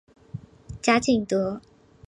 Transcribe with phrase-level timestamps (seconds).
[0.81, 1.61] 贾景德。